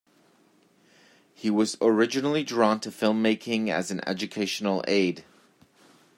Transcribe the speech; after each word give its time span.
He 1.35 1.51
was 1.51 1.77
originally 1.79 2.43
drawn 2.43 2.79
to 2.79 2.91
film 2.91 3.21
making 3.21 3.69
as 3.69 3.91
an 3.91 4.01
educational 4.07 4.83
aid. 4.87 5.23